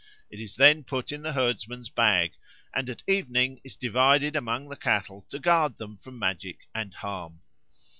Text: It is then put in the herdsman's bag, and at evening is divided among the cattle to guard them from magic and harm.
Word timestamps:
It 0.31 0.39
is 0.39 0.55
then 0.55 0.83
put 0.83 1.11
in 1.11 1.21
the 1.21 1.33
herdsman's 1.33 1.89
bag, 1.89 2.31
and 2.73 2.89
at 2.89 3.03
evening 3.07 3.61
is 3.63 3.75
divided 3.75 4.35
among 4.35 4.67
the 4.69 4.75
cattle 4.75 5.27
to 5.29 5.37
guard 5.37 5.77
them 5.77 5.95
from 5.99 6.17
magic 6.17 6.67
and 6.73 6.91
harm. 6.91 7.41